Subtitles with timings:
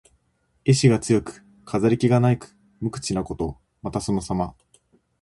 [0.65, 3.59] 意思が強く、飾り気がなく無口なこと。
[3.83, 4.55] また、そのさま。